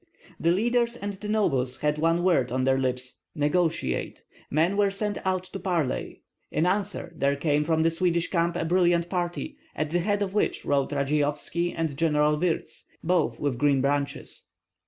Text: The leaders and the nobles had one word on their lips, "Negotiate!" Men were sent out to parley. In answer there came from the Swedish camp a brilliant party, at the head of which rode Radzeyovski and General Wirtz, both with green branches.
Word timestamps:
The 0.39 0.49
leaders 0.49 0.95
and 0.95 1.13
the 1.13 1.29
nobles 1.29 1.81
had 1.81 1.99
one 1.99 2.23
word 2.23 2.51
on 2.51 2.63
their 2.63 2.79
lips, 2.79 3.21
"Negotiate!" 3.35 4.23
Men 4.49 4.75
were 4.75 4.89
sent 4.89 5.19
out 5.23 5.43
to 5.43 5.59
parley. 5.59 6.23
In 6.49 6.65
answer 6.65 7.13
there 7.15 7.35
came 7.35 7.63
from 7.63 7.83
the 7.83 7.91
Swedish 7.91 8.31
camp 8.31 8.55
a 8.55 8.65
brilliant 8.65 9.09
party, 9.11 9.57
at 9.75 9.91
the 9.91 9.99
head 9.99 10.23
of 10.23 10.33
which 10.33 10.65
rode 10.65 10.91
Radzeyovski 10.91 11.75
and 11.77 11.95
General 11.95 12.35
Wirtz, 12.39 12.87
both 13.03 13.39
with 13.39 13.59
green 13.59 13.79
branches. 13.81 14.47